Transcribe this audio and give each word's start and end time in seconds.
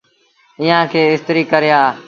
ايٚئآن 0.59 0.83
کي 0.91 1.01
استريٚ 1.15 1.49
ڪري 1.51 1.69
آ۔ 1.81 1.83